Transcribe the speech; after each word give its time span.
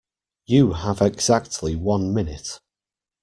You 0.47 0.73
have 0.73 0.99
exactly 0.99 1.75
one 1.75 2.11
minute. 2.11 2.59